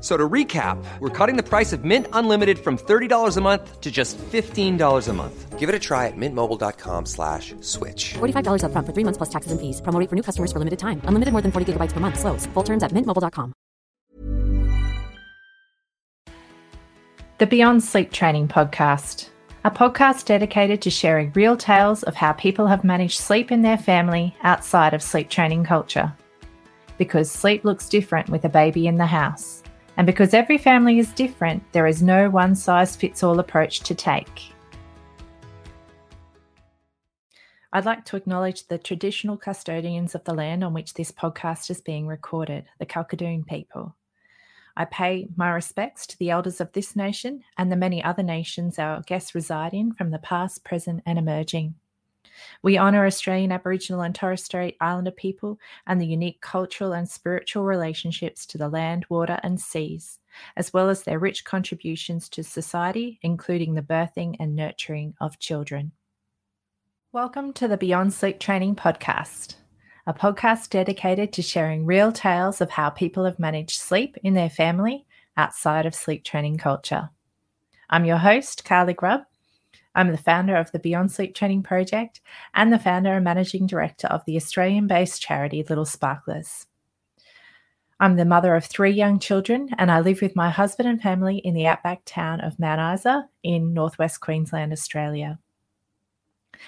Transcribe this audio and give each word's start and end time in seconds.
F- 0.00 0.04
So 0.04 0.16
to 0.16 0.28
recap, 0.28 0.82
we're 0.98 1.10
cutting 1.10 1.36
the 1.36 1.42
price 1.42 1.74
of 1.74 1.84
Mint 1.84 2.06
Unlimited 2.14 2.58
from 2.58 2.78
$30 2.78 3.36
a 3.36 3.40
month 3.42 3.80
to 3.82 3.90
just 3.90 4.16
$15 4.32 5.08
a 5.08 5.12
month. 5.12 5.58
Give 5.58 5.68
it 5.68 5.74
a 5.74 5.78
try 5.78 6.06
at 6.06 6.16
mintmobile.com 6.16 7.04
slash 7.04 7.54
switch. 7.60 8.14
$45 8.14 8.62
upfront 8.64 8.86
for 8.86 8.92
three 8.94 9.04
months 9.04 9.18
plus 9.18 9.28
taxes 9.28 9.52
and 9.52 9.60
fees. 9.60 9.82
Promo 9.82 10.08
for 10.08 10.16
new 10.16 10.22
customers 10.22 10.52
for 10.52 10.58
limited 10.58 10.78
time. 10.78 11.02
Unlimited 11.04 11.32
more 11.32 11.42
than 11.42 11.52
40 11.52 11.74
gigabytes 11.74 11.92
per 11.92 12.00
month. 12.00 12.18
Slows. 12.18 12.46
Full 12.54 12.62
terms 12.64 12.82
at 12.82 12.92
mintmobile.com. 12.92 13.52
The 17.38 17.46
Beyond 17.46 17.82
Sleep 17.82 18.10
Training 18.12 18.48
Podcast, 18.48 19.28
a 19.64 19.70
podcast 19.70 20.24
dedicated 20.26 20.80
to 20.82 20.90
sharing 20.90 21.32
real 21.34 21.56
tales 21.56 22.02
of 22.04 22.14
how 22.14 22.32
people 22.32 22.66
have 22.68 22.84
managed 22.84 23.18
sleep 23.18 23.52
in 23.52 23.60
their 23.62 23.78
family 23.78 24.34
outside 24.42 24.94
of 24.94 25.02
sleep 25.02 25.28
training 25.28 25.64
culture. 25.64 26.12
Because 26.98 27.30
sleep 27.30 27.64
looks 27.64 27.88
different 27.88 28.28
with 28.30 28.44
a 28.44 28.48
baby 28.50 28.86
in 28.86 28.96
the 28.96 29.06
house. 29.06 29.62
And 29.96 30.06
because 30.06 30.34
every 30.34 30.58
family 30.58 30.98
is 30.98 31.12
different, 31.12 31.62
there 31.72 31.86
is 31.86 32.02
no 32.02 32.30
one 32.30 32.54
size 32.54 32.96
fits 32.96 33.22
all 33.22 33.38
approach 33.38 33.80
to 33.80 33.94
take. 33.94 34.52
I'd 37.72 37.84
like 37.84 38.04
to 38.06 38.16
acknowledge 38.16 38.66
the 38.66 38.78
traditional 38.78 39.36
custodians 39.36 40.14
of 40.14 40.24
the 40.24 40.34
land 40.34 40.64
on 40.64 40.74
which 40.74 40.94
this 40.94 41.12
podcast 41.12 41.70
is 41.70 41.80
being 41.80 42.06
recorded, 42.06 42.64
the 42.80 42.86
Kalkadoon 42.86 43.46
people. 43.46 43.94
I 44.76 44.86
pay 44.86 45.28
my 45.36 45.50
respects 45.50 46.06
to 46.08 46.18
the 46.18 46.30
elders 46.30 46.60
of 46.60 46.72
this 46.72 46.96
nation 46.96 47.44
and 47.58 47.70
the 47.70 47.76
many 47.76 48.02
other 48.02 48.22
nations 48.22 48.78
our 48.78 49.02
guests 49.02 49.34
reside 49.34 49.74
in 49.74 49.92
from 49.92 50.10
the 50.10 50.18
past, 50.18 50.64
present, 50.64 51.02
and 51.06 51.18
emerging. 51.18 51.74
We 52.62 52.78
honour 52.78 53.06
Australian 53.06 53.52
Aboriginal 53.52 54.02
and 54.02 54.14
Torres 54.14 54.44
Strait 54.44 54.76
Islander 54.80 55.10
people 55.10 55.58
and 55.86 56.00
the 56.00 56.06
unique 56.06 56.40
cultural 56.40 56.92
and 56.92 57.08
spiritual 57.08 57.64
relationships 57.64 58.46
to 58.46 58.58
the 58.58 58.68
land, 58.68 59.06
water, 59.08 59.38
and 59.42 59.60
seas, 59.60 60.18
as 60.56 60.72
well 60.72 60.88
as 60.88 61.02
their 61.02 61.18
rich 61.18 61.44
contributions 61.44 62.28
to 62.30 62.42
society, 62.42 63.18
including 63.22 63.74
the 63.74 63.82
birthing 63.82 64.36
and 64.38 64.54
nurturing 64.54 65.14
of 65.20 65.38
children. 65.38 65.92
Welcome 67.12 67.52
to 67.54 67.66
the 67.66 67.76
Beyond 67.76 68.12
Sleep 68.12 68.38
Training 68.38 68.76
Podcast, 68.76 69.56
a 70.06 70.14
podcast 70.14 70.70
dedicated 70.70 71.32
to 71.32 71.42
sharing 71.42 71.84
real 71.84 72.12
tales 72.12 72.60
of 72.60 72.70
how 72.70 72.90
people 72.90 73.24
have 73.24 73.38
managed 73.38 73.80
sleep 73.80 74.16
in 74.22 74.34
their 74.34 74.50
family 74.50 75.06
outside 75.36 75.86
of 75.86 75.94
sleep 75.94 76.22
training 76.22 76.58
culture. 76.58 77.10
I'm 77.88 78.04
your 78.04 78.18
host, 78.18 78.64
Carly 78.64 78.94
Grubb. 78.94 79.22
I'm 79.94 80.12
the 80.12 80.18
founder 80.18 80.56
of 80.56 80.70
the 80.72 80.78
Beyond 80.78 81.10
Sleep 81.10 81.34
Training 81.34 81.62
Project 81.62 82.20
and 82.54 82.72
the 82.72 82.78
founder 82.78 83.14
and 83.14 83.24
managing 83.24 83.66
director 83.66 84.06
of 84.06 84.24
the 84.24 84.36
Australian 84.36 84.86
based 84.86 85.20
charity 85.20 85.64
Little 85.68 85.84
Sparklers. 85.84 86.66
I'm 87.98 88.16
the 88.16 88.24
mother 88.24 88.54
of 88.54 88.64
three 88.64 88.92
young 88.92 89.18
children 89.18 89.68
and 89.76 89.90
I 89.90 90.00
live 90.00 90.22
with 90.22 90.36
my 90.36 90.48
husband 90.48 90.88
and 90.88 91.02
family 91.02 91.38
in 91.38 91.54
the 91.54 91.66
outback 91.66 92.02
town 92.06 92.40
of 92.40 92.58
Mount 92.58 92.98
Isa 92.98 93.28
in 93.42 93.74
northwest 93.74 94.20
Queensland, 94.20 94.72
Australia. 94.72 95.38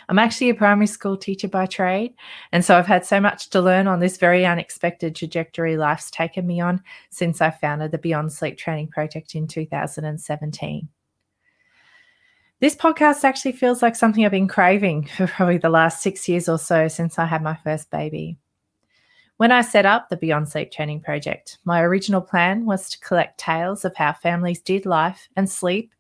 I'm 0.09 0.19
actually 0.19 0.51
a 0.51 0.55
primary 0.55 0.87
school 0.87 1.17
teacher 1.17 1.49
by 1.49 1.67
trade, 1.67 2.15
and 2.51 2.65
so 2.65 2.77
I've 2.77 2.87
had 2.87 3.05
so 3.05 3.21
much 3.21 3.51
to 3.51 3.61
learn 3.61 3.87
on 3.87 4.01
this 4.01 4.17
very 4.17 4.45
unexpected 4.45 5.15
trajectory 5.15 5.77
life's 5.77 6.11
taken 6.11 6.47
me 6.47 6.61
on 6.61 6.83
since 7.11 7.41
I 7.41 7.51
founded 7.51 7.91
the 7.93 7.99
Beyond 7.99 8.33
Sleep 8.33 8.57
Training 8.57 8.89
Project 8.89 9.35
in 9.35 9.47
2017. 9.47 10.89
This 12.63 12.77
podcast 12.77 13.25
actually 13.25 13.51
feels 13.51 13.83
like 13.83 13.97
something 13.97 14.25
I've 14.25 14.31
been 14.31 14.47
craving 14.47 15.07
for 15.17 15.27
probably 15.27 15.59
the 15.59 15.69
last 15.69 16.01
six 16.01 16.29
years 16.29 16.49
or 16.49 16.59
so 16.59 16.87
since 16.87 17.19
I 17.19 17.27
had 17.27 17.43
my 17.43 17.57
first 17.57 17.91
baby. 17.91 18.39
When 19.37 19.51
I 19.51 19.63
set 19.63 19.85
up 19.85 20.09
the 20.09 20.17
Beyond 20.17 20.49
Sleep 20.49 20.71
Training 20.71 21.01
Project, 21.01 21.59
my 21.65 21.83
original 21.83 22.21
plan 22.21 22.65
was 22.65 22.89
to 22.91 23.01
collect 23.01 23.41
tales 23.41 23.85
of 23.85 23.97
how 23.97 24.13
families 24.13 24.61
did 24.61 24.87
life 24.87 25.29
and 25.35 25.51
sleep, 25.51 25.93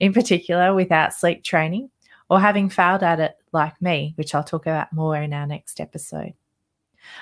in 0.00 0.12
particular 0.12 0.74
without 0.74 1.14
sleep 1.14 1.44
training, 1.44 1.88
or 2.28 2.40
having 2.40 2.68
failed 2.68 3.04
at 3.04 3.20
it 3.20 3.36
like 3.52 3.80
me, 3.80 4.14
which 4.16 4.34
I'll 4.34 4.42
talk 4.42 4.66
about 4.66 4.92
more 4.92 5.16
in 5.16 5.32
our 5.32 5.46
next 5.46 5.78
episode. 5.78 6.34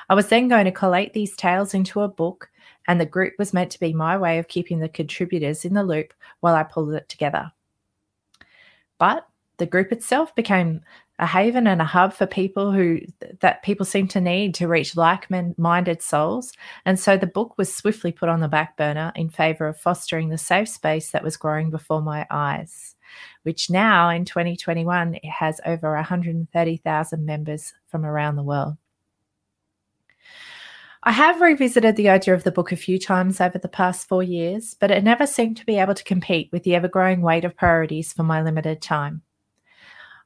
I 0.08 0.14
was 0.14 0.28
then 0.28 0.48
going 0.48 0.64
to 0.64 0.72
collate 0.72 1.12
these 1.12 1.36
tales 1.36 1.74
into 1.74 2.00
a 2.00 2.08
book, 2.08 2.48
and 2.88 2.98
the 2.98 3.04
group 3.04 3.34
was 3.38 3.52
meant 3.52 3.72
to 3.72 3.80
be 3.80 3.92
my 3.92 4.16
way 4.16 4.38
of 4.38 4.48
keeping 4.48 4.78
the 4.78 4.88
contributors 4.88 5.66
in 5.66 5.74
the 5.74 5.84
loop 5.84 6.14
while 6.40 6.54
I 6.54 6.62
pulled 6.62 6.94
it 6.94 7.10
together. 7.10 7.52
But 8.98 9.26
the 9.58 9.66
group 9.66 9.92
itself 9.92 10.34
became 10.34 10.82
a 11.18 11.26
haven 11.26 11.66
and 11.66 11.80
a 11.80 11.84
hub 11.84 12.12
for 12.12 12.26
people 12.26 12.72
who 12.72 13.00
that 13.40 13.62
people 13.62 13.86
seem 13.86 14.06
to 14.08 14.20
need 14.20 14.54
to 14.54 14.68
reach 14.68 14.96
like-minded 14.96 16.02
souls. 16.02 16.52
And 16.84 17.00
so 17.00 17.16
the 17.16 17.26
book 17.26 17.56
was 17.56 17.74
swiftly 17.74 18.12
put 18.12 18.28
on 18.28 18.40
the 18.40 18.48
back 18.48 18.76
burner 18.76 19.12
in 19.16 19.30
favor 19.30 19.66
of 19.66 19.80
fostering 19.80 20.28
the 20.28 20.38
safe 20.38 20.68
space 20.68 21.10
that 21.12 21.24
was 21.24 21.38
growing 21.38 21.70
before 21.70 22.02
my 22.02 22.26
eyes 22.30 22.96
which 23.42 23.70
now 23.70 24.08
in 24.08 24.24
2021 24.24 25.14
it 25.14 25.24
has 25.24 25.60
over 25.64 25.94
130,000 25.94 27.24
members 27.24 27.72
from 27.86 28.04
around 28.04 28.36
the 28.36 28.42
world 28.42 28.76
I 31.06 31.12
have 31.12 31.40
revisited 31.40 31.94
the 31.94 32.08
idea 32.08 32.34
of 32.34 32.42
the 32.42 32.50
book 32.50 32.72
a 32.72 32.76
few 32.76 32.98
times 32.98 33.40
over 33.40 33.58
the 33.58 33.68
past 33.68 34.08
four 34.08 34.24
years, 34.24 34.74
but 34.74 34.90
it 34.90 35.04
never 35.04 35.24
seemed 35.24 35.56
to 35.58 35.64
be 35.64 35.78
able 35.78 35.94
to 35.94 36.02
compete 36.02 36.48
with 36.50 36.64
the 36.64 36.74
ever 36.74 36.88
growing 36.88 37.20
weight 37.20 37.44
of 37.44 37.56
priorities 37.56 38.12
for 38.12 38.24
my 38.24 38.42
limited 38.42 38.82
time. 38.82 39.22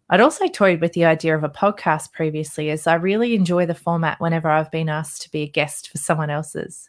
I'd 0.08 0.22
also 0.22 0.48
toyed 0.48 0.80
with 0.80 0.94
the 0.94 1.04
idea 1.04 1.36
of 1.36 1.44
a 1.44 1.50
podcast 1.50 2.14
previously, 2.14 2.70
as 2.70 2.86
I 2.86 2.94
really 2.94 3.34
enjoy 3.34 3.66
the 3.66 3.74
format 3.74 4.22
whenever 4.22 4.48
I've 4.48 4.70
been 4.70 4.88
asked 4.88 5.20
to 5.20 5.30
be 5.30 5.42
a 5.42 5.50
guest 5.50 5.90
for 5.90 5.98
someone 5.98 6.30
else's. 6.30 6.88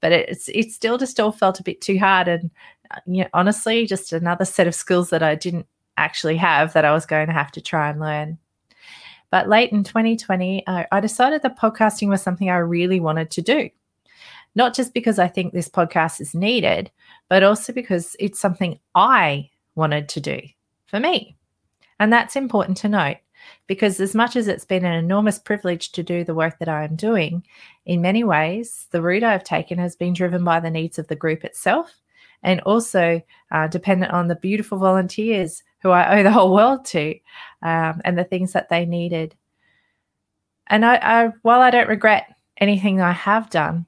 But 0.00 0.12
it's 0.12 0.48
it 0.48 0.70
still 0.70 0.96
just 0.96 1.18
all 1.18 1.32
felt 1.32 1.58
a 1.58 1.64
bit 1.64 1.80
too 1.80 1.98
hard, 1.98 2.28
and 2.28 2.52
uh, 2.92 3.00
you 3.04 3.24
know, 3.24 3.30
honestly, 3.34 3.84
just 3.84 4.12
another 4.12 4.44
set 4.44 4.68
of 4.68 4.76
skills 4.76 5.10
that 5.10 5.24
I 5.24 5.34
didn't 5.34 5.66
actually 5.96 6.36
have 6.36 6.72
that 6.74 6.84
I 6.84 6.92
was 6.92 7.04
going 7.04 7.26
to 7.26 7.32
have 7.32 7.50
to 7.52 7.60
try 7.60 7.90
and 7.90 7.98
learn. 7.98 8.38
But 9.34 9.48
late 9.48 9.72
in 9.72 9.82
2020, 9.82 10.64
uh, 10.68 10.84
I 10.92 11.00
decided 11.00 11.42
that 11.42 11.58
podcasting 11.58 12.08
was 12.08 12.22
something 12.22 12.48
I 12.50 12.58
really 12.58 13.00
wanted 13.00 13.32
to 13.32 13.42
do. 13.42 13.68
Not 14.54 14.76
just 14.76 14.94
because 14.94 15.18
I 15.18 15.26
think 15.26 15.52
this 15.52 15.68
podcast 15.68 16.20
is 16.20 16.36
needed, 16.36 16.88
but 17.28 17.42
also 17.42 17.72
because 17.72 18.14
it's 18.20 18.38
something 18.38 18.78
I 18.94 19.50
wanted 19.74 20.08
to 20.10 20.20
do 20.20 20.40
for 20.86 21.00
me. 21.00 21.36
And 21.98 22.12
that's 22.12 22.36
important 22.36 22.76
to 22.76 22.88
note 22.88 23.16
because, 23.66 23.98
as 23.98 24.14
much 24.14 24.36
as 24.36 24.46
it's 24.46 24.64
been 24.64 24.84
an 24.84 24.94
enormous 24.94 25.40
privilege 25.40 25.90
to 25.90 26.04
do 26.04 26.22
the 26.22 26.32
work 26.32 26.60
that 26.60 26.68
I 26.68 26.84
am 26.84 26.94
doing, 26.94 27.44
in 27.86 28.00
many 28.00 28.22
ways, 28.22 28.86
the 28.92 29.02
route 29.02 29.24
I've 29.24 29.42
taken 29.42 29.78
has 29.78 29.96
been 29.96 30.12
driven 30.12 30.44
by 30.44 30.60
the 30.60 30.70
needs 30.70 30.96
of 30.96 31.08
the 31.08 31.16
group 31.16 31.44
itself 31.44 31.92
and 32.44 32.60
also 32.60 33.20
uh, 33.50 33.66
dependent 33.66 34.12
on 34.12 34.28
the 34.28 34.36
beautiful 34.36 34.78
volunteers 34.78 35.64
who 35.84 35.90
I 35.90 36.18
owe 36.18 36.22
the 36.22 36.32
whole 36.32 36.52
world 36.52 36.86
to 36.86 37.10
um, 37.62 38.00
and 38.04 38.18
the 38.18 38.24
things 38.24 38.52
that 38.54 38.70
they 38.70 38.86
needed. 38.86 39.36
And 40.66 40.84
I, 40.84 40.96
I, 40.96 41.28
while 41.42 41.60
I 41.60 41.70
don't 41.70 41.88
regret 41.88 42.34
anything 42.56 43.00
I 43.00 43.12
have 43.12 43.50
done, 43.50 43.86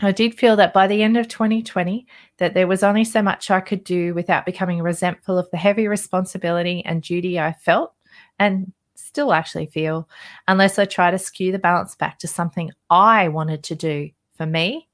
I 0.00 0.12
did 0.12 0.34
feel 0.34 0.56
that 0.56 0.74
by 0.74 0.86
the 0.86 1.02
end 1.02 1.16
of 1.16 1.28
2020 1.28 2.06
that 2.36 2.54
there 2.54 2.66
was 2.66 2.82
only 2.82 3.04
so 3.04 3.22
much 3.22 3.50
I 3.50 3.60
could 3.60 3.82
do 3.82 4.12
without 4.14 4.44
becoming 4.44 4.82
resentful 4.82 5.38
of 5.38 5.50
the 5.50 5.56
heavy 5.56 5.88
responsibility 5.88 6.84
and 6.84 7.02
duty 7.02 7.40
I 7.40 7.52
felt 7.52 7.94
and 8.38 8.72
still 8.94 9.32
actually 9.32 9.66
feel 9.66 10.08
unless 10.48 10.78
I 10.78 10.84
try 10.84 11.10
to 11.10 11.18
skew 11.18 11.50
the 11.52 11.58
balance 11.58 11.94
back 11.94 12.18
to 12.18 12.28
something 12.28 12.72
I 12.90 13.28
wanted 13.28 13.62
to 13.64 13.74
do 13.74 14.10
for 14.36 14.44
me 14.44 14.88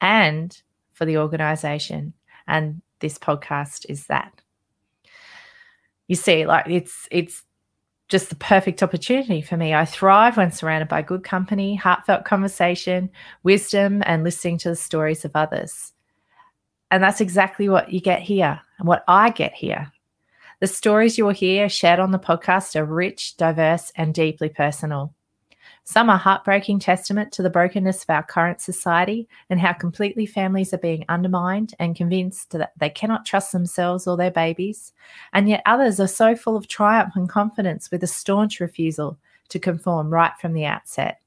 and 0.00 0.56
for 0.92 1.04
the 1.04 1.18
organization. 1.18 2.14
And 2.46 2.80
this 3.00 3.18
podcast 3.18 3.86
is 3.88 4.06
that. 4.06 4.41
You 6.12 6.16
see, 6.16 6.44
like 6.44 6.66
it's 6.68 7.08
it's 7.10 7.42
just 8.10 8.28
the 8.28 8.36
perfect 8.36 8.82
opportunity 8.82 9.40
for 9.40 9.56
me. 9.56 9.72
I 9.72 9.86
thrive 9.86 10.36
when 10.36 10.52
surrounded 10.52 10.90
by 10.90 11.00
good 11.00 11.24
company, 11.24 11.74
heartfelt 11.74 12.26
conversation, 12.26 13.08
wisdom, 13.44 14.02
and 14.04 14.22
listening 14.22 14.58
to 14.58 14.68
the 14.68 14.76
stories 14.76 15.24
of 15.24 15.30
others. 15.34 15.94
And 16.90 17.02
that's 17.02 17.22
exactly 17.22 17.70
what 17.70 17.94
you 17.94 18.00
get 18.02 18.20
here 18.20 18.60
and 18.78 18.86
what 18.86 19.04
I 19.08 19.30
get 19.30 19.54
here. 19.54 19.90
The 20.60 20.66
stories 20.66 21.16
you 21.16 21.24
will 21.24 21.32
hear 21.32 21.70
shared 21.70 21.98
on 21.98 22.10
the 22.10 22.18
podcast 22.18 22.76
are 22.76 22.84
rich, 22.84 23.38
diverse, 23.38 23.90
and 23.96 24.12
deeply 24.12 24.50
personal. 24.50 25.14
Some 25.84 26.08
are 26.10 26.18
heartbreaking 26.18 26.78
testament 26.78 27.32
to 27.32 27.42
the 27.42 27.50
brokenness 27.50 28.04
of 28.04 28.10
our 28.10 28.22
current 28.22 28.60
society 28.60 29.28
and 29.50 29.58
how 29.58 29.72
completely 29.72 30.26
families 30.26 30.72
are 30.72 30.78
being 30.78 31.04
undermined 31.08 31.74
and 31.80 31.96
convinced 31.96 32.52
that 32.52 32.72
they 32.78 32.88
cannot 32.88 33.26
trust 33.26 33.50
themselves 33.50 34.06
or 34.06 34.16
their 34.16 34.30
babies. 34.30 34.92
And 35.32 35.48
yet 35.48 35.62
others 35.66 35.98
are 35.98 36.06
so 36.06 36.36
full 36.36 36.56
of 36.56 36.68
triumph 36.68 37.14
and 37.16 37.28
confidence 37.28 37.90
with 37.90 38.04
a 38.04 38.06
staunch 38.06 38.60
refusal 38.60 39.18
to 39.48 39.58
conform 39.58 40.10
right 40.10 40.32
from 40.40 40.52
the 40.52 40.66
outset. 40.66 41.20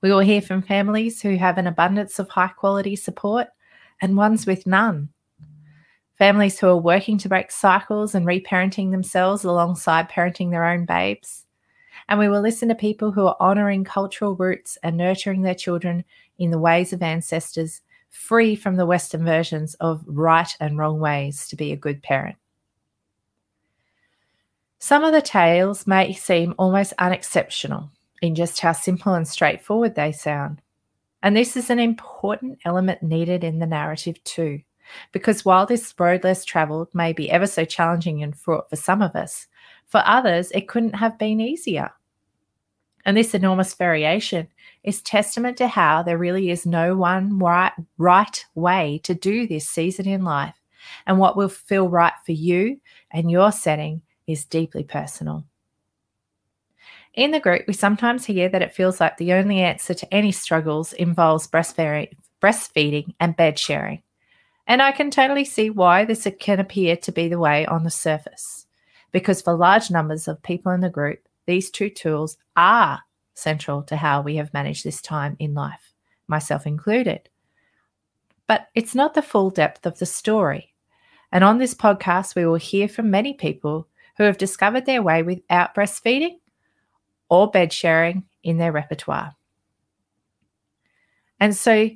We 0.00 0.10
will 0.10 0.20
hear 0.20 0.40
from 0.40 0.62
families 0.62 1.20
who 1.20 1.36
have 1.36 1.58
an 1.58 1.66
abundance 1.66 2.20
of 2.20 2.28
high 2.28 2.48
quality 2.48 2.94
support 2.94 3.48
and 4.00 4.16
ones 4.16 4.46
with 4.46 4.66
none. 4.66 5.08
Families 6.16 6.60
who 6.60 6.68
are 6.68 6.76
working 6.76 7.18
to 7.18 7.28
break 7.28 7.50
cycles 7.50 8.14
and 8.14 8.24
reparenting 8.24 8.92
themselves 8.92 9.42
alongside 9.42 10.08
parenting 10.08 10.50
their 10.50 10.64
own 10.64 10.86
babes 10.86 11.45
and 12.08 12.18
we 12.18 12.28
will 12.28 12.40
listen 12.40 12.68
to 12.68 12.74
people 12.74 13.12
who 13.12 13.26
are 13.26 13.36
honoring 13.40 13.84
cultural 13.84 14.36
roots 14.36 14.78
and 14.82 14.96
nurturing 14.96 15.42
their 15.42 15.54
children 15.54 16.04
in 16.38 16.50
the 16.50 16.58
ways 16.58 16.92
of 16.92 17.02
ancestors, 17.02 17.80
free 18.10 18.54
from 18.54 18.76
the 18.76 18.86
Western 18.86 19.24
versions 19.24 19.74
of 19.74 20.04
right 20.06 20.56
and 20.60 20.78
wrong 20.78 21.00
ways 21.00 21.48
to 21.48 21.56
be 21.56 21.72
a 21.72 21.76
good 21.76 22.02
parent. 22.02 22.36
Some 24.78 25.04
of 25.04 25.12
the 25.12 25.22
tales 25.22 25.86
may 25.86 26.12
seem 26.12 26.54
almost 26.58 26.92
unexceptional 26.98 27.90
in 28.22 28.34
just 28.34 28.60
how 28.60 28.72
simple 28.72 29.14
and 29.14 29.26
straightforward 29.26 29.94
they 29.94 30.12
sound. 30.12 30.60
And 31.22 31.36
this 31.36 31.56
is 31.56 31.70
an 31.70 31.78
important 31.78 32.58
element 32.64 33.02
needed 33.02 33.42
in 33.42 33.58
the 33.58 33.66
narrative 33.66 34.22
too. 34.22 34.60
Because 35.12 35.44
while 35.44 35.66
this 35.66 35.94
road 35.98 36.24
less 36.24 36.44
travelled 36.44 36.88
may 36.94 37.12
be 37.12 37.30
ever 37.30 37.46
so 37.46 37.64
challenging 37.64 38.22
and 38.22 38.36
fraught 38.36 38.70
for 38.70 38.76
some 38.76 39.02
of 39.02 39.14
us, 39.14 39.46
for 39.86 40.02
others, 40.04 40.50
it 40.52 40.68
couldn't 40.68 40.94
have 40.94 41.18
been 41.18 41.40
easier. 41.40 41.90
And 43.04 43.16
this 43.16 43.34
enormous 43.34 43.74
variation 43.74 44.48
is 44.82 45.00
testament 45.00 45.56
to 45.58 45.68
how 45.68 46.02
there 46.02 46.18
really 46.18 46.50
is 46.50 46.66
no 46.66 46.96
one 46.96 47.38
right, 47.38 47.72
right 47.98 48.44
way 48.54 49.00
to 49.04 49.14
do 49.14 49.46
this 49.46 49.68
season 49.68 50.08
in 50.08 50.24
life. 50.24 50.60
And 51.06 51.18
what 51.18 51.36
will 51.36 51.48
feel 51.48 51.88
right 51.88 52.12
for 52.24 52.32
you 52.32 52.80
and 53.12 53.30
your 53.30 53.52
setting 53.52 54.02
is 54.26 54.44
deeply 54.44 54.82
personal. 54.82 55.44
In 57.14 57.30
the 57.30 57.40
group, 57.40 57.62
we 57.66 57.72
sometimes 57.72 58.26
hear 58.26 58.48
that 58.48 58.62
it 58.62 58.74
feels 58.74 59.00
like 59.00 59.16
the 59.16 59.32
only 59.32 59.60
answer 59.60 59.94
to 59.94 60.14
any 60.14 60.32
struggles 60.32 60.92
involves 60.92 61.48
breastfeeding 61.48 63.14
and 63.18 63.36
bed 63.36 63.58
sharing. 63.58 64.02
And 64.66 64.82
I 64.82 64.92
can 64.92 65.10
totally 65.10 65.44
see 65.44 65.70
why 65.70 66.04
this 66.04 66.26
can 66.40 66.58
appear 66.58 66.96
to 66.96 67.12
be 67.12 67.28
the 67.28 67.38
way 67.38 67.66
on 67.66 67.84
the 67.84 67.90
surface 67.90 68.66
because 69.12 69.40
for 69.40 69.54
large 69.54 69.90
numbers 69.90 70.28
of 70.28 70.42
people 70.42 70.72
in 70.72 70.80
the 70.80 70.90
group, 70.90 71.26
these 71.46 71.70
two 71.70 71.88
tools 71.88 72.36
are 72.56 73.00
central 73.34 73.82
to 73.84 73.96
how 73.96 74.20
we 74.20 74.36
have 74.36 74.52
managed 74.52 74.84
this 74.84 75.00
time 75.00 75.36
in 75.38 75.54
life, 75.54 75.94
myself 76.26 76.66
included. 76.66 77.28
But 78.46 78.68
it's 78.74 78.94
not 78.94 79.14
the 79.14 79.22
full 79.22 79.50
depth 79.50 79.86
of 79.86 79.98
the 79.98 80.06
story. 80.06 80.74
And 81.32 81.44
on 81.44 81.58
this 81.58 81.74
podcast, 81.74 82.34
we 82.34 82.46
will 82.46 82.56
hear 82.56 82.88
from 82.88 83.10
many 83.10 83.34
people 83.34 83.88
who 84.16 84.24
have 84.24 84.38
discovered 84.38 84.86
their 84.86 85.02
way 85.02 85.22
without 85.22 85.74
breastfeeding 85.74 86.38
or 87.28 87.50
bed 87.50 87.72
sharing 87.72 88.24
in 88.42 88.58
their 88.58 88.72
repertoire. 88.72 89.34
And 91.40 91.54
so 91.54 91.90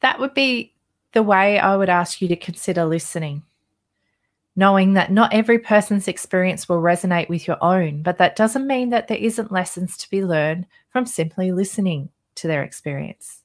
that 0.00 0.20
would 0.20 0.34
be 0.34 0.74
the 1.16 1.22
way 1.22 1.58
I 1.58 1.76
would 1.76 1.88
ask 1.88 2.20
you 2.20 2.28
to 2.28 2.36
consider 2.36 2.84
listening 2.84 3.42
knowing 4.56 4.94
that 4.94 5.12
not 5.12 5.34
every 5.34 5.58
person's 5.58 6.08
experience 6.08 6.68
will 6.68 6.80
resonate 6.80 7.28
with 7.28 7.46
your 7.46 7.62
own, 7.62 8.02
but 8.02 8.18
that 8.18 8.36
doesn't 8.36 8.66
mean 8.66 8.88
that 8.88 9.06
there 9.06 9.18
isn't 9.18 9.52
lessons 9.52 9.98
to 9.98 10.10
be 10.10 10.24
learned 10.24 10.66
from 10.90 11.04
simply 11.04 11.52
listening 11.52 12.08
to 12.34 12.48
their 12.48 12.62
experience. 12.62 13.42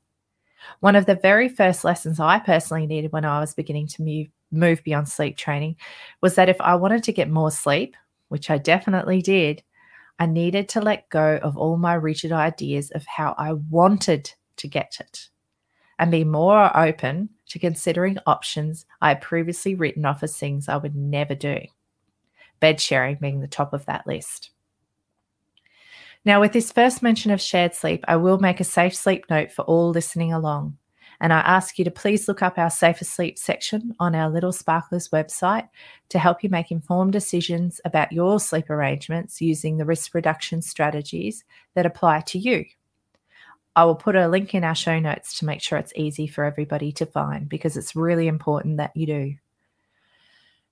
One 0.80 0.96
of 0.96 1.06
the 1.06 1.16
very 1.16 1.50
first 1.50 1.84
lessons 1.84 2.20
I 2.20 2.40
personally 2.40 2.88
needed 2.88 3.12
when 3.12 3.26
I 3.26 3.42
was 3.42 3.54
beginning 3.54 3.88
to 3.88 4.04
move, 4.04 4.28
move 4.52 4.84
beyond 4.84 5.10
sleep 5.10 5.36
training 5.36 5.76
was 6.22 6.36
that 6.36 6.50
if 6.50 6.60
I 6.62 6.76
wanted 6.76 7.04
to 7.04 7.14
get 7.14 7.30
more 7.30 7.52
sleep, 7.52 7.98
which 8.30 8.50
I 8.50 8.58
definitely 8.58 9.22
did, 9.22 9.64
I 10.18 10.28
needed 10.28 10.70
to 10.70 10.82
let 10.82 11.10
go 11.10 11.40
of 11.44 11.58
all 11.58 11.78
my 11.78 11.96
rigid 11.96 12.32
ideas 12.32 12.92
of 12.92 13.06
how 13.06 13.36
I 13.38 13.54
wanted 13.54 14.32
to 14.58 14.68
get 14.68 14.98
it 15.00 15.30
and 16.00 16.10
be 16.10 16.24
more 16.24 16.76
open 16.76 17.30
to 17.52 17.60
considering 17.60 18.18
options 18.26 18.86
I 19.02 19.10
had 19.10 19.22
previously 19.22 19.76
written 19.76 20.06
off 20.06 20.24
as 20.24 20.38
things 20.38 20.70
I 20.70 20.78
would 20.78 20.96
never 20.96 21.36
do. 21.36 21.60
Bed 22.62 22.80
sharing 22.80 23.18
being 23.18 23.42
the 23.42 23.48
top 23.48 23.74
of 23.74 23.86
that 23.88 24.08
list. 24.08 24.52
Now, 26.24 26.40
with 26.40 26.54
this 26.54 26.72
first 26.72 27.04
mention 27.04 27.30
of 27.30 27.42
shared 27.42 27.74
sleep, 27.74 28.06
I 28.08 28.16
will 28.16 28.38
make 28.38 28.62
a 28.62 28.64
safe 28.64 28.96
sleep 28.96 29.26
note 29.30 29.52
for 29.52 29.64
all 29.64 29.90
listening 29.90 30.32
along. 30.32 30.78
And 31.20 31.34
I 31.34 31.40
ask 31.40 31.78
you 31.78 31.84
to 31.84 31.92
please 31.92 32.28
look 32.28 32.42
up 32.42 32.58
our 32.58 32.70
Safer 32.70 33.04
Sleep 33.04 33.38
section 33.38 33.94
on 34.00 34.16
our 34.16 34.30
Little 34.30 34.54
Sparklers 34.54 35.10
website 35.10 35.68
to 36.10 36.20
help 36.20 36.44
you 36.44 36.50
make 36.50 36.72
informed 36.72 37.12
decisions 37.12 37.82
about 37.84 38.14
your 38.14 38.40
sleep 38.40 38.70
arrangements 38.70 39.42
using 39.42 39.76
the 39.78 39.86
risk 39.86 40.14
reduction 40.14 40.62
strategies 40.62 41.44
that 41.76 41.86
apply 41.86 42.22
to 42.22 42.40
you. 42.40 42.66
I 43.76 43.86
will 43.86 43.96
put 43.96 44.16
a 44.16 44.28
link 44.28 44.54
in 44.54 44.64
our 44.64 44.76
show 44.76 45.00
notes 45.00 45.40
to 45.40 45.46
make 45.46 45.62
sure 45.62 45.78
it's 45.78 45.94
easy 45.96 46.28
for 46.28 46.44
everybody 46.44 46.92
to 46.94 47.06
find 47.06 47.48
because 47.48 47.78
it's 47.78 47.96
really 47.96 48.28
important 48.28 48.78
that 48.78 48.96
you 48.96 49.06
do. 49.06 49.36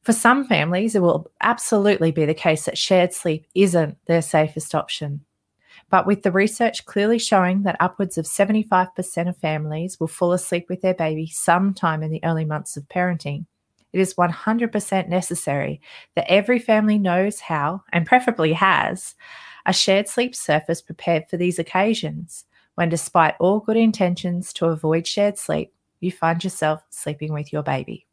For 0.01 0.13
some 0.13 0.45
families, 0.45 0.95
it 0.95 1.01
will 1.01 1.31
absolutely 1.41 2.11
be 2.11 2.25
the 2.25 2.33
case 2.33 2.65
that 2.65 2.77
shared 2.77 3.13
sleep 3.13 3.45
isn't 3.55 3.97
their 4.05 4.21
safest 4.21 4.75
option. 4.75 5.21
But 5.89 6.05
with 6.05 6.23
the 6.23 6.31
research 6.31 6.85
clearly 6.85 7.19
showing 7.19 7.63
that 7.63 7.77
upwards 7.79 8.17
of 8.17 8.25
75% 8.25 9.29
of 9.29 9.37
families 9.37 9.99
will 9.99 10.07
fall 10.07 10.33
asleep 10.33 10.67
with 10.69 10.81
their 10.81 10.93
baby 10.93 11.27
sometime 11.27 12.03
in 12.03 12.11
the 12.11 12.23
early 12.23 12.45
months 12.45 12.77
of 12.77 12.87
parenting, 12.89 13.45
it 13.91 13.99
is 13.99 14.13
100% 14.13 15.07
necessary 15.07 15.81
that 16.15 16.29
every 16.29 16.59
family 16.59 16.99
knows 16.99 17.39
how, 17.39 17.83
and 17.91 18.05
preferably 18.05 18.53
has, 18.53 19.15
a 19.65 19.73
shared 19.73 20.07
sleep 20.07 20.35
surface 20.35 20.81
prepared 20.81 21.27
for 21.27 21.37
these 21.37 21.57
occasions 21.57 22.45
when, 22.79 22.87
despite 22.87 23.35
all 23.41 23.59
good 23.59 23.75
intentions 23.75 24.53
to 24.53 24.67
avoid 24.67 25.05
shared 25.05 25.37
sleep, 25.37 25.73
you 25.99 26.13
find 26.13 26.41
yourself 26.41 26.81
sleeping 26.89 27.33
with 27.33 27.51
your 27.51 27.61
baby. 27.61 28.07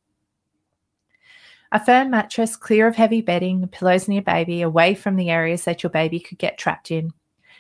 A 1.71 1.79
firm 1.79 2.11
mattress 2.11 2.57
clear 2.57 2.89
of 2.89 2.97
heavy 2.97 3.21
bedding, 3.21 3.69
pillows 3.69 4.09
near 4.09 4.23
baby, 4.23 4.63
away 4.63 4.97
from 4.97 5.15
the 5.15 5.31
areas 5.31 5.63
that 5.67 5.85
your 5.85 5.91
baby 5.91 6.19
could 6.19 6.39
get 6.39 6.59
trapped 6.59 6.91
in, 6.91 7.13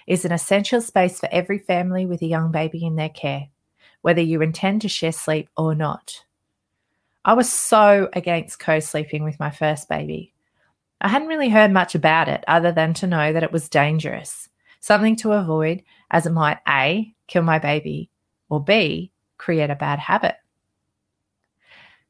is 0.09 0.25
an 0.25 0.33
essential 0.33 0.81
space 0.81 1.21
for 1.21 1.29
every 1.31 1.61
family 1.61 2.07
with 2.07 2.23
a 2.23 2.27
young 2.27 2.51
baby 2.51 2.85
in 2.85 2.97
their 2.97 3.09
care, 3.09 3.51
whether 4.03 4.21
you 4.21 4.43
intend 4.43 4.83
to 4.83 4.89
share 4.89 5.13
sleep 5.13 5.49
or 5.57 5.77
not. 5.77 6.25
I 7.25 7.35
was 7.35 7.49
so 7.49 8.09
against 8.15 8.59
co 8.59 8.81
sleeping 8.81 9.23
with 9.23 9.39
my 9.39 9.53
first 9.53 9.89
baby. 9.89 10.35
I 11.01 11.07
hadn't 11.07 11.29
really 11.29 11.51
heard 11.51 11.71
much 11.71 11.95
about 11.95 12.27
it 12.27 12.43
other 12.49 12.73
than 12.73 12.95
to 12.95 13.07
know 13.07 13.33
that 13.33 13.45
it 13.45 13.53
was 13.53 13.69
dangerous 13.69 14.49
something 14.87 15.16
to 15.16 15.33
avoid 15.33 15.83
as 16.12 16.26
it 16.26 16.33
might 16.33 16.59
A, 16.69 17.12
kill 17.26 17.43
my 17.43 17.59
baby, 17.59 18.09
or 18.49 18.62
B, 18.62 19.11
create 19.37 19.69
a 19.69 19.75
bad 19.75 19.99
habit. 19.99 20.37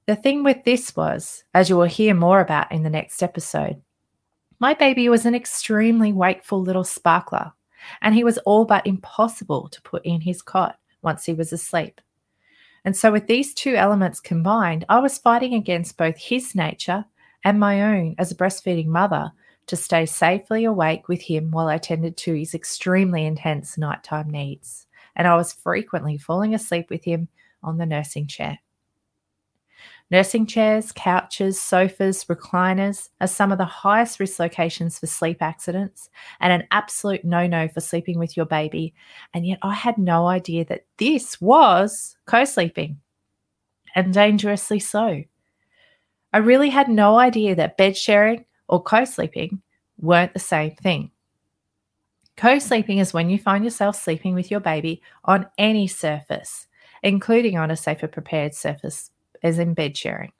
The 0.05 0.15
thing 0.15 0.45
with 0.45 0.63
this 0.65 0.95
was, 0.95 1.43
as 1.55 1.71
you 1.71 1.77
will 1.79 1.85
hear 1.85 2.15
more 2.15 2.41
about 2.41 2.71
in 2.71 2.83
the 2.83 2.91
next 2.91 3.23
episode, 3.23 3.81
my 4.59 4.75
baby 4.75 5.09
was 5.09 5.25
an 5.25 5.35
extremely 5.35 6.13
wakeful 6.13 6.61
little 6.61 6.85
sparkler, 6.85 7.53
and 8.03 8.15
he 8.15 8.23
was 8.23 8.39
all 8.39 8.67
but 8.67 8.87
impossible 8.87 9.69
to 9.71 9.83
put 9.83 10.05
in 10.05 10.21
his 10.21 10.43
cot 10.43 10.79
once 11.01 11.25
he 11.25 11.33
was 11.33 11.55
asleep. 11.55 12.01
And 12.85 12.95
so, 12.95 13.11
with 13.11 13.27
these 13.27 13.55
two 13.55 13.75
elements 13.75 14.21
combined, 14.21 14.85
I 14.89 15.01
was 15.01 15.19
fighting 15.19 15.55
against 15.55 15.97
both 15.97 16.19
his 16.19 16.55
nature 16.55 17.07
and 17.43 17.59
my 17.59 17.83
own 17.83 18.15
as 18.19 18.31
a 18.31 18.37
breastfeeding 18.37 18.87
mother 18.87 19.33
to 19.67 19.77
stay 19.77 20.07
safely 20.07 20.65
awake 20.65 21.09
with 21.09 21.23
him 21.23 21.51
while 21.51 21.69
I 21.69 21.79
tended 21.79 22.17
to 22.19 22.35
his 22.35 22.55
extremely 22.55 23.25
intense 23.25 23.77
nighttime 23.77 24.31
needs, 24.31 24.87
and 25.15 25.27
I 25.27 25.37
was 25.37 25.53
frequently 25.53 26.19
falling 26.19 26.55
asleep 26.55 26.91
with 26.91 27.05
him 27.05 27.29
on 27.63 27.79
the 27.79 27.87
nursing 27.87 28.27
chair. 28.27 28.59
Nursing 30.09 30.47
chairs, 30.47 30.93
couches, 30.93 31.61
sofas, 31.61 32.25
recliners 32.27 33.09
are 33.21 33.27
some 33.27 33.51
of 33.51 33.59
the 33.59 33.65
highest 33.65 34.21
risk 34.21 34.39
locations 34.39 35.01
for 35.01 35.09
sleep 35.09 35.39
accidents 35.43 36.09
and 36.39 36.53
an 36.53 36.69
absolute 36.71 37.25
no 37.25 37.49
no 37.49 37.67
for 37.67 37.81
sleeping 37.81 38.17
with 38.17 38.37
your 38.37 38.47
baby. 38.47 38.95
And 39.35 39.45
yet 39.45 39.59
I 39.63 39.75
had 39.75 39.99
no 39.99 40.29
idea 40.29 40.65
that 40.67 40.85
this 40.99 41.41
was 41.41 42.17
co 42.25 42.45
sleeping 42.45 43.01
and 43.97 44.15
dangerously 44.15 44.79
so. 44.79 45.25
I 46.33 46.39
really 46.39 46.71
had 46.71 46.89
no 46.89 47.19
idea 47.19 47.57
that 47.57 47.77
bed 47.77 47.97
sharing 47.97 48.45
or 48.69 48.83
co 48.83 49.05
sleeping 49.05 49.63
weren't 49.99 50.33
the 50.33 50.39
same 50.39 50.75
thing. 50.77 51.11
Co 52.37 52.59
sleeping 52.59 52.99
is 52.99 53.15
when 53.15 53.31
you 53.31 53.39
find 53.39 53.65
yourself 53.65 53.97
sleeping 53.97 54.35
with 54.35 54.51
your 54.51 54.61
baby 54.61 55.01
on 55.25 55.47
any 55.57 55.87
surface, 55.87 56.67
including 57.03 57.57
on 57.57 57.71
a 57.71 57.77
safer 57.77 58.09
prepared 58.09 58.55
surface 58.55 59.11
as 59.43 59.59
in 59.59 59.75
bed 59.75 59.97
sharing. 59.97 60.33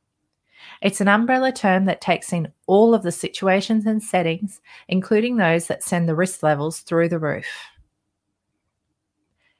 It's 0.83 1.01
an 1.01 1.09
umbrella 1.09 1.53
term 1.53 1.85
that 1.87 2.01
takes 2.01 2.33
in 2.33 2.53
all 2.67 2.95
of 2.95 3.03
the 3.03 3.13
situations 3.13 3.87
and 3.87 4.03
settings, 4.03 4.61
including 4.89 5.37
those 5.37 5.69
that 5.69 5.83
send 5.83 6.09
the 6.09 6.15
risk 6.15 6.43
levels 6.43 6.81
through 6.81 7.09
the 7.09 7.19
roof. 7.19 7.47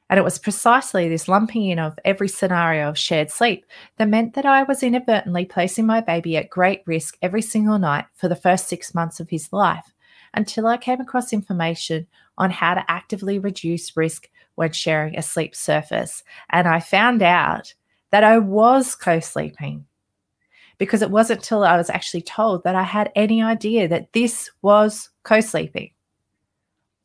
And 0.09 0.19
it 0.19 0.25
was 0.25 0.39
precisely 0.39 1.09
this 1.09 1.27
lumping 1.27 1.67
in 1.67 1.79
of 1.79 1.99
every 2.05 2.29
scenario 2.29 2.89
of 2.89 2.99
shared 2.99 3.31
sleep 3.31 3.65
that 3.97 4.09
meant 4.09 4.35
that 4.35 4.47
I 4.47 4.63
was 4.63 4.83
inadvertently 4.83 5.45
placing 5.47 5.87
my 5.87 6.01
baby 6.01 6.37
at 6.37 6.49
great 6.49 6.83
risk 6.87 7.17
every 7.23 7.43
single 7.43 7.79
night 7.79 8.05
for 8.15 8.29
the 8.29 8.37
first 8.37 8.69
six 8.69 8.95
months 8.95 9.19
of 9.19 9.29
his 9.31 9.53
life 9.53 9.93
until 10.35 10.67
I 10.67 10.77
came 10.77 11.01
across 11.01 11.33
information 11.33 12.07
on 12.39 12.51
how 12.51 12.75
to 12.75 12.85
actively 12.89 13.39
reduce 13.39 13.97
risk 13.97 14.29
when 14.55 14.73
sharing 14.73 15.17
a 15.17 15.23
sleep 15.23 15.55
surface. 15.55 16.23
And 16.51 16.69
I 16.69 16.81
found 16.81 17.23
out 17.23 17.75
that 18.11 18.25
I 18.25 18.39
was 18.39 18.95
co 18.95 19.21
sleeping 19.21 19.87
because 20.79 21.03
it 21.03 21.11
wasn't 21.11 21.43
till 21.43 21.65
I 21.65 21.77
was 21.77 21.91
actually 21.91 22.23
told 22.23 22.65
that 22.65 22.75
I 22.75 22.83
had 22.83 23.11
any 23.15 23.43
idea 23.43 23.89
that 23.89 24.13
this 24.13 24.51
was 24.63 25.11
co 25.23 25.41
sleeping. 25.41 25.91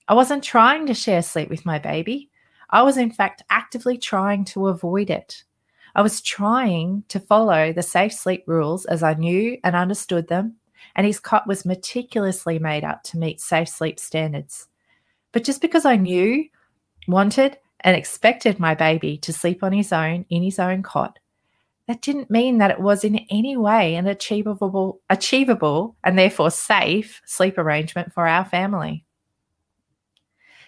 I 0.08 0.14
wasn't 0.14 0.44
trying 0.44 0.88
to 0.88 0.94
share 0.94 1.22
sleep 1.22 1.50
with 1.50 1.66
my 1.66 1.80
baby. 1.80 2.31
I 2.72 2.84
was, 2.84 2.98
in 2.98 3.12
fact, 3.12 3.44
actively 3.50 3.98
trying 3.98 4.46
to 4.46 4.68
avoid 4.68 5.10
it. 5.10 5.44
I 5.94 6.02
was 6.02 6.22
trying 6.22 7.04
to 7.10 7.20
follow 7.20 7.74
the 7.74 7.84
safe 7.84 8.14
sleep 8.14 8.44
rules 8.48 8.86
as 8.86 9.04
I 9.04 9.14
knew 9.14 9.58
and 9.64 9.76
understood 9.76 10.28
them, 10.30 10.56
and 10.96 11.06
his 11.06 11.20
cot 11.20 11.48
was 11.48 11.66
meticulously 11.66 12.60
made 12.60 12.84
up 12.84 13.04
to 13.04 13.18
meet 13.18 13.42
safe 13.42 13.68
sleep 13.68 14.00
standards. 14.00 14.68
But 15.34 15.44
just 15.44 15.62
because 15.62 15.86
I 15.86 15.98
knew, 15.98 16.48
wanted, 17.08 17.58
and 17.82 17.96
expected 17.96 18.60
my 18.60 18.76
baby 18.76 19.18
to 19.18 19.34
sleep 19.34 19.64
on 19.64 19.74
his 19.74 19.92
own 19.92 20.26
in 20.30 20.44
his 20.44 20.60
own 20.60 20.84
cot, 20.84 21.20
that 21.88 22.02
didn't 22.02 22.30
mean 22.30 22.60
that 22.60 22.72
it 22.72 22.80
was 22.80 23.04
in 23.04 23.26
any 23.30 23.58
way 23.58 23.96
an 23.96 24.08
achievable, 24.08 25.02
achievable 25.10 25.96
and 26.04 26.18
therefore 26.18 26.52
safe 26.52 27.22
sleep 27.26 27.58
arrangement 27.58 28.14
for 28.14 28.28
our 28.28 28.46
family. 28.46 29.04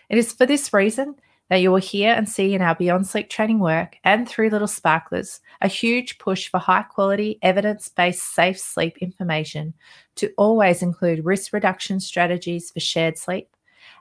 It 0.10 0.18
is 0.18 0.34
for 0.34 0.46
this 0.46 0.74
reason 0.74 1.16
that 1.50 1.58
you 1.58 1.72
will 1.72 1.78
hear 1.78 2.14
and 2.14 2.28
see 2.28 2.54
in 2.54 2.62
our 2.62 2.76
Beyond 2.76 3.08
Sleep 3.08 3.30
training 3.30 3.60
work 3.60 3.98
and 4.04 4.28
through 4.28 4.50
Little 4.50 4.68
Sparklers 4.68 5.42
a 5.62 5.68
huge 5.68 6.18
push 6.18 6.48
for 6.50 6.60
high 6.60 6.84
quality, 6.84 7.40
evidence 7.42 7.90
based 7.90 8.34
safe 8.34 8.60
sleep 8.60 8.98
information 9.00 9.74
to 10.16 10.32
always 10.38 10.82
include 10.82 11.26
risk 11.26 11.54
reduction 11.54 12.00
strategies 12.00 12.72
for 12.72 12.80
shared 12.80 13.18
sleep 13.18 13.50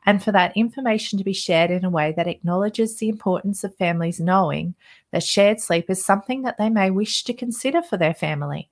and 0.04 0.22
for 0.22 0.32
that 0.32 0.56
information 0.56 1.18
to 1.18 1.24
be 1.24 1.32
shared 1.32 1.70
in 1.70 1.84
a 1.84 1.90
way 1.90 2.12
that 2.16 2.26
acknowledges 2.26 2.96
the 2.96 3.08
importance 3.08 3.64
of 3.64 3.74
families 3.76 4.20
knowing 4.20 4.74
that 5.10 5.22
shared 5.22 5.60
sleep 5.60 5.88
is 5.88 6.04
something 6.04 6.42
that 6.42 6.58
they 6.58 6.70
may 6.70 6.90
wish 6.90 7.24
to 7.24 7.34
consider 7.34 7.82
for 7.82 7.96
their 7.96 8.14
family. 8.14 8.68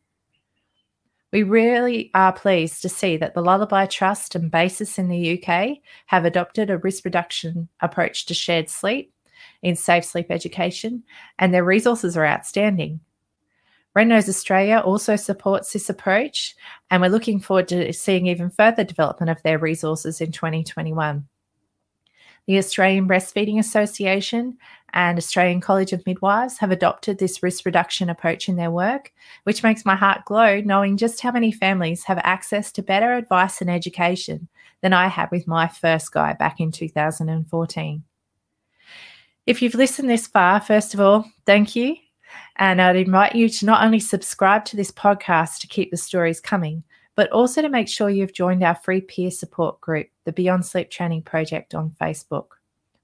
We 1.33 1.45
really 1.45 2.11
are 2.13 2.33
pleased 2.33 2.83
to 2.83 2.89
see 2.89 3.17
that 3.19 3.35
the 3.35 3.43
Lullaby 3.43 3.87
Trust 3.87 4.35
and 4.35 4.51
BASIS 4.51 4.99
in 4.99 5.09
the 5.09 5.41
UK 5.41 5.79
have 6.07 6.25
adopted 6.25 6.71
a 6.71 6.79
risk 6.79 7.05
reduction 7.05 7.69
approach 7.81 8.27
to 8.27 8.35
shared 8.35 8.69
sleep 8.69 9.13
in 9.63 9.77
safe 9.77 10.05
sleep 10.05 10.27
education, 10.31 11.05
and 11.39 11.55
their 11.55 11.65
resources 11.65 12.17
are 12.17 12.27
outstanding. 12.27 13.01
Red 13.95 14.09
Nose 14.09 14.29
Australia 14.29 14.83
also 14.85 15.17
supports 15.17 15.73
this 15.73 15.89
approach, 15.89 16.55
and 16.91 17.03
we're 17.03 17.09
looking 17.09 17.41
forward 17.41 17.69
to 17.69 17.93
seeing 17.93 18.27
even 18.27 18.51
further 18.51 18.85
development 18.85 19.31
of 19.31 19.43
their 19.43 19.59
resources 19.59 20.21
in 20.21 20.33
2021. 20.33 21.27
The 22.47 22.59
Australian 22.59 23.07
Breastfeeding 23.07 23.59
Association 23.59 24.59
and 24.93 25.19
Australian 25.19 25.61
College 25.61 25.93
of 25.93 26.05
Midwives 26.07 26.59
have 26.59 26.71
adopted 26.71 27.19
this 27.19 27.43
risk 27.43 27.65
reduction 27.65 28.11
approach 28.11 28.49
in 28.49 28.57
their 28.57 28.71
work, 28.71 29.13
which 29.45 29.63
makes 29.63 29.85
my 29.85 29.95
heart 29.95 30.25
glow 30.25 30.61
knowing 30.61 30.97
just 30.97 31.21
how 31.21 31.33
many 31.33 31.53
families 31.53 32.05
have 32.05 32.19
access 32.25 32.73
to 32.73 32.83
better 32.83 33.15
advice 33.15 33.61
and 33.61 33.71
education 33.71 34.49
than 34.81 34.93
I 34.93 35.09
had 35.09 35.31
with 35.31 35.47
my 35.47 35.69
first 35.69 36.13
guy 36.13 36.33
back 36.33 36.61
in 36.61 36.73
2014. 36.73 38.03
If 39.47 39.63
you've 39.63 39.75
listened 39.75 40.09
this 40.09 40.27
far, 40.27 40.61
first 40.61 40.95
of 40.95 41.01
all, 41.01 41.31
thank 41.47 41.75
you. 41.75 41.97
And 42.57 42.81
I'd 42.81 42.97
invite 42.97 43.35
you 43.35 43.49
to 43.49 43.67
not 43.67 43.83
only 43.83 44.01
subscribe 44.01 44.65
to 44.67 44.77
this 44.77 44.93
podcast 44.93 45.59
to 45.61 45.67
keep 45.67 45.91
the 45.91 45.97
stories 45.97 46.41
coming, 46.41 46.85
but 47.17 47.31
also 47.33 47.61
to 47.61 47.69
make 47.69 47.89
sure 47.89 48.09
you've 48.09 48.33
joined 48.33 48.63
our 48.63 48.75
free 48.75 49.01
peer 49.01 49.31
support 49.31 49.81
group, 49.81 50.09
the 50.25 50.33
Beyond 50.33 50.65
Sleep 50.65 50.91
Training 50.91 51.23
Project 51.23 51.75
on 51.75 51.91
Facebook, 52.01 52.47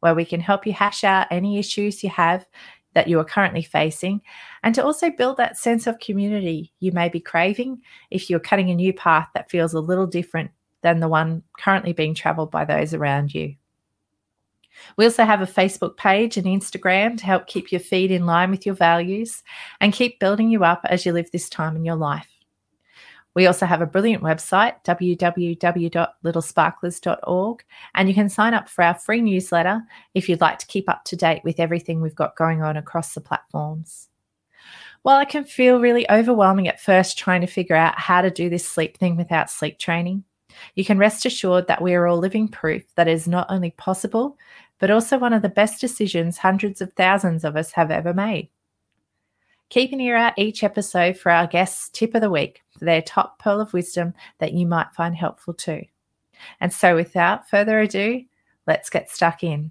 where 0.00 0.14
we 0.14 0.24
can 0.24 0.40
help 0.40 0.66
you 0.66 0.72
hash 0.72 1.04
out 1.04 1.26
any 1.30 1.58
issues 1.58 2.02
you 2.02 2.10
have 2.10 2.46
that 2.94 3.08
you 3.08 3.20
are 3.20 3.24
currently 3.24 3.62
facing, 3.62 4.22
and 4.62 4.74
to 4.74 4.84
also 4.84 5.10
build 5.10 5.36
that 5.36 5.58
sense 5.58 5.86
of 5.86 5.98
community 5.98 6.72
you 6.80 6.92
may 6.92 7.08
be 7.08 7.20
craving 7.20 7.80
if 8.10 8.30
you're 8.30 8.40
cutting 8.40 8.70
a 8.70 8.74
new 8.74 8.92
path 8.92 9.28
that 9.34 9.50
feels 9.50 9.74
a 9.74 9.80
little 9.80 10.06
different 10.06 10.50
than 10.82 11.00
the 11.00 11.08
one 11.08 11.42
currently 11.58 11.92
being 11.92 12.14
traveled 12.14 12.50
by 12.50 12.64
those 12.64 12.94
around 12.94 13.34
you. 13.34 13.54
We 14.96 15.04
also 15.04 15.24
have 15.24 15.42
a 15.42 15.46
Facebook 15.46 15.96
page 15.96 16.36
and 16.36 16.46
Instagram 16.46 17.18
to 17.18 17.24
help 17.24 17.46
keep 17.46 17.72
your 17.72 17.80
feed 17.80 18.10
in 18.10 18.26
line 18.26 18.50
with 18.50 18.66
your 18.66 18.74
values 18.74 19.42
and 19.80 19.92
keep 19.92 20.20
building 20.20 20.50
you 20.50 20.64
up 20.64 20.80
as 20.84 21.04
you 21.04 21.12
live 21.12 21.30
this 21.32 21.48
time 21.48 21.76
in 21.76 21.84
your 21.84 21.96
life. 21.96 22.35
We 23.36 23.46
also 23.46 23.66
have 23.66 23.82
a 23.82 23.86
brilliant 23.86 24.22
website, 24.22 24.82
www.littlesparklers.org, 24.84 27.64
and 27.94 28.08
you 28.08 28.14
can 28.14 28.30
sign 28.30 28.54
up 28.54 28.66
for 28.66 28.82
our 28.82 28.94
free 28.94 29.20
newsletter 29.20 29.82
if 30.14 30.26
you'd 30.26 30.40
like 30.40 30.58
to 30.60 30.66
keep 30.66 30.88
up 30.88 31.04
to 31.04 31.16
date 31.16 31.42
with 31.44 31.60
everything 31.60 32.00
we've 32.00 32.14
got 32.14 32.34
going 32.34 32.62
on 32.62 32.78
across 32.78 33.12
the 33.12 33.20
platforms. 33.20 34.08
While 35.02 35.20
it 35.20 35.28
can 35.28 35.44
feel 35.44 35.80
really 35.80 36.10
overwhelming 36.10 36.66
at 36.66 36.80
first 36.80 37.18
trying 37.18 37.42
to 37.42 37.46
figure 37.46 37.76
out 37.76 37.98
how 37.98 38.22
to 38.22 38.30
do 38.30 38.48
this 38.48 38.66
sleep 38.66 38.96
thing 38.96 39.18
without 39.18 39.50
sleep 39.50 39.78
training, 39.78 40.24
you 40.74 40.86
can 40.86 40.96
rest 40.96 41.26
assured 41.26 41.66
that 41.66 41.82
we 41.82 41.94
are 41.94 42.06
all 42.06 42.16
living 42.16 42.48
proof 42.48 42.84
that 42.94 43.06
is 43.06 43.28
not 43.28 43.50
only 43.50 43.72
possible, 43.72 44.38
but 44.78 44.90
also 44.90 45.18
one 45.18 45.34
of 45.34 45.42
the 45.42 45.50
best 45.50 45.78
decisions 45.78 46.38
hundreds 46.38 46.80
of 46.80 46.90
thousands 46.94 47.44
of 47.44 47.54
us 47.54 47.72
have 47.72 47.90
ever 47.90 48.14
made. 48.14 48.48
Keep 49.68 49.92
an 49.92 50.00
ear 50.00 50.16
out 50.16 50.34
each 50.38 50.62
episode 50.62 51.16
for 51.18 51.30
our 51.30 51.46
guests' 51.46 51.88
tip 51.90 52.14
of 52.14 52.20
the 52.20 52.30
week 52.30 52.62
their 52.80 53.02
top 53.02 53.38
pearl 53.38 53.60
of 53.60 53.72
wisdom 53.72 54.14
that 54.38 54.52
you 54.52 54.66
might 54.66 54.92
find 54.94 55.16
helpful 55.16 55.54
too. 55.54 55.82
And 56.60 56.72
so, 56.72 56.94
without 56.94 57.48
further 57.48 57.80
ado, 57.80 58.22
let's 58.66 58.90
get 58.90 59.10
stuck 59.10 59.42
in. 59.42 59.70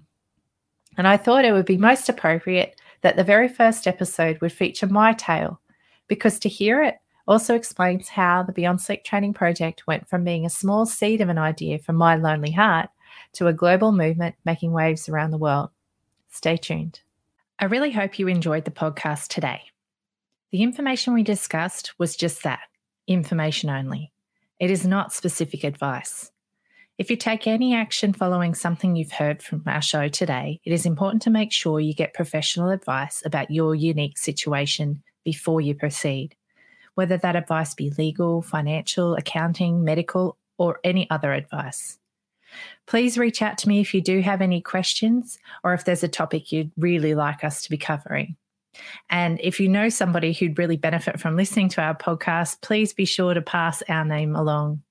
And 0.98 1.06
I 1.06 1.16
thought 1.16 1.44
it 1.44 1.52
would 1.52 1.66
be 1.66 1.76
most 1.76 2.08
appropriate 2.08 2.80
that 3.02 3.16
the 3.16 3.24
very 3.24 3.48
first 3.48 3.86
episode 3.86 4.40
would 4.40 4.52
feature 4.52 4.86
my 4.86 5.12
tale, 5.12 5.60
because 6.08 6.38
to 6.40 6.48
hear 6.48 6.82
it 6.82 6.96
also 7.28 7.54
explains 7.54 8.08
how 8.08 8.42
the 8.42 8.52
Beyond 8.52 8.80
Sleep 8.80 9.04
Training 9.04 9.34
Project 9.34 9.86
went 9.86 10.08
from 10.08 10.24
being 10.24 10.46
a 10.46 10.50
small 10.50 10.86
seed 10.86 11.20
of 11.20 11.28
an 11.28 11.38
idea 11.38 11.78
from 11.78 11.96
my 11.96 12.16
lonely 12.16 12.52
heart 12.52 12.88
to 13.34 13.46
a 13.46 13.52
global 13.52 13.92
movement 13.92 14.34
making 14.44 14.72
waves 14.72 15.08
around 15.08 15.30
the 15.30 15.38
world. 15.38 15.70
Stay 16.30 16.56
tuned. 16.56 17.00
I 17.58 17.64
really 17.66 17.90
hope 17.90 18.18
you 18.18 18.28
enjoyed 18.28 18.64
the 18.64 18.70
podcast 18.70 19.28
today. 19.28 19.62
The 20.52 20.62
information 20.62 21.12
we 21.12 21.24
discussed 21.24 21.92
was 21.98 22.16
just 22.16 22.44
that 22.44 22.60
information 23.08 23.68
only. 23.68 24.12
It 24.60 24.70
is 24.70 24.86
not 24.86 25.12
specific 25.12 25.64
advice. 25.64 26.30
If 26.98 27.10
you 27.10 27.16
take 27.16 27.46
any 27.46 27.74
action 27.74 28.12
following 28.12 28.54
something 28.54 28.96
you've 28.96 29.12
heard 29.12 29.42
from 29.42 29.62
our 29.66 29.82
show 29.82 30.08
today, 30.08 30.60
it 30.64 30.72
is 30.72 30.86
important 30.86 31.22
to 31.22 31.30
make 31.30 31.52
sure 31.52 31.80
you 31.80 31.92
get 31.94 32.14
professional 32.14 32.70
advice 32.70 33.22
about 33.26 33.50
your 33.50 33.74
unique 33.74 34.16
situation 34.16 35.02
before 35.24 35.60
you 35.60 35.74
proceed, 35.74 36.36
whether 36.94 37.18
that 37.18 37.36
advice 37.36 37.74
be 37.74 37.90
legal, 37.98 38.40
financial, 38.40 39.14
accounting, 39.14 39.84
medical, 39.84 40.38
or 40.58 40.78
any 40.84 41.10
other 41.10 41.32
advice. 41.32 41.98
Please 42.86 43.18
reach 43.18 43.42
out 43.42 43.58
to 43.58 43.68
me 43.68 43.80
if 43.80 43.92
you 43.92 44.00
do 44.00 44.20
have 44.20 44.40
any 44.40 44.60
questions 44.60 45.38
or 45.64 45.74
if 45.74 45.84
there's 45.84 46.04
a 46.04 46.08
topic 46.08 46.52
you'd 46.52 46.70
really 46.78 47.14
like 47.14 47.42
us 47.42 47.62
to 47.62 47.70
be 47.70 47.76
covering. 47.76 48.36
And 49.10 49.40
if 49.42 49.58
you 49.60 49.68
know 49.68 49.88
somebody 49.88 50.32
who'd 50.32 50.58
really 50.58 50.76
benefit 50.76 51.20
from 51.20 51.36
listening 51.36 51.68
to 51.70 51.82
our 51.82 51.96
podcast, 51.96 52.60
please 52.62 52.92
be 52.92 53.04
sure 53.04 53.34
to 53.34 53.42
pass 53.42 53.82
our 53.88 54.04
name 54.04 54.36
along. 54.36 54.82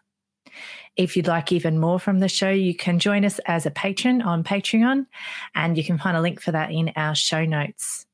If 0.95 1.17
you'd 1.17 1.27
like 1.27 1.51
even 1.51 1.79
more 1.79 1.99
from 1.99 2.19
the 2.19 2.27
show, 2.27 2.51
you 2.51 2.75
can 2.75 2.99
join 2.99 3.25
us 3.25 3.39
as 3.47 3.65
a 3.65 3.71
patron 3.71 4.21
on 4.21 4.43
Patreon, 4.43 5.07
and 5.55 5.77
you 5.77 5.83
can 5.83 5.97
find 5.97 6.15
a 6.15 6.21
link 6.21 6.39
for 6.39 6.51
that 6.51 6.71
in 6.71 6.91
our 6.95 7.15
show 7.15 7.43
notes. 7.43 8.05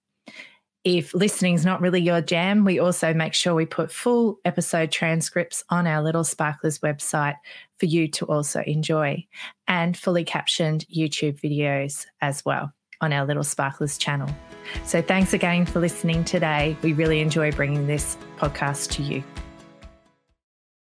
If 0.85 1.13
listening 1.13 1.55
is 1.55 1.65
not 1.65 1.81
really 1.81 1.99
your 1.99 2.21
jam, 2.21 2.63
we 2.63 2.79
also 2.79 3.13
make 3.13 3.33
sure 3.33 3.53
we 3.53 3.65
put 3.65 3.91
full 3.91 4.39
episode 4.45 4.91
transcripts 4.91 5.61
on 5.69 5.85
our 5.85 6.01
Little 6.01 6.23
Sparklers 6.23 6.79
website 6.79 7.35
for 7.77 7.85
you 7.85 8.07
to 8.07 8.25
also 8.25 8.61
enjoy, 8.65 9.25
and 9.67 9.97
fully 9.97 10.23
captioned 10.23 10.85
YouTube 10.87 11.41
videos 11.41 12.05
as 12.21 12.45
well 12.45 12.71
on 13.01 13.11
our 13.11 13.25
Little 13.25 13.43
Sparklers 13.43 13.97
channel. 13.97 14.33
So 14.85 15.01
thanks 15.01 15.33
again 15.33 15.65
for 15.65 15.81
listening 15.81 16.23
today. 16.23 16.77
We 16.81 16.93
really 16.93 17.19
enjoy 17.19 17.51
bringing 17.51 17.87
this 17.87 18.17
podcast 18.37 18.91
to 18.91 19.03
you. 19.03 19.21